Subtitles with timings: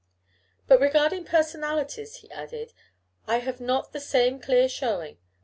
[0.65, 2.73] "But regarding personalities," he added,
[3.27, 5.19] "I have not the same clear showing.